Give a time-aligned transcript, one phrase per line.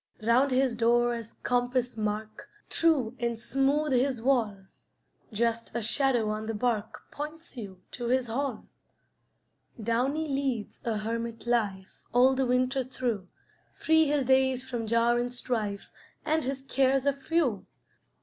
[0.23, 4.65] Round his door as compass mark, True and smooth his wall;
[5.31, 8.65] Just a shadow on the bark Points you to his hall.
[9.79, 13.27] Downy leads a hermit life All the winter through;
[13.75, 15.91] Free his days from jar and strife,
[16.25, 17.67] And his cares are few.